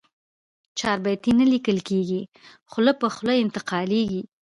چاربیتې 0.79 1.31
نه 1.39 1.45
لیکل 1.53 1.77
کېږي، 1.89 2.21
خوله 2.71 2.93
په 3.01 3.07
خوله 3.15 3.33
انتقالېږي. 3.43 4.21